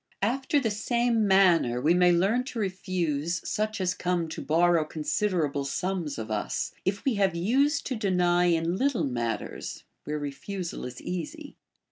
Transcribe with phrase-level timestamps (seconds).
[0.23, 5.63] After the same manner we may learn to refuse such as come to borrow considerable
[5.63, 10.99] sums of us, if we have used to deny in little matters where refusal is
[11.03, 11.55] easy.